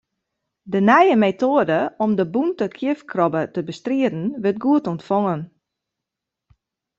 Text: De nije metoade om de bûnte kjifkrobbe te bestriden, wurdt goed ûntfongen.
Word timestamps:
De 0.75 0.79
nije 0.85 1.17
metoade 1.23 1.77
om 2.05 2.11
de 2.19 2.25
bûnte 2.33 2.67
kjifkrobbe 2.77 3.41
te 3.53 3.59
bestriden, 3.69 4.25
wurdt 4.41 4.63
goed 4.65 4.85
ûntfongen. 4.91 5.41